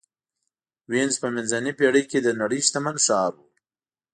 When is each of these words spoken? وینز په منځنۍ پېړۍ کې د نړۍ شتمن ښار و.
وینز 0.91 1.15
په 1.21 1.27
منځنۍ 1.35 1.73
پېړۍ 1.79 2.03
کې 2.11 2.19
د 2.23 2.27
نړۍ 2.41 2.59
شتمن 2.67 2.95
ښار 3.05 3.31
و. 3.35 3.37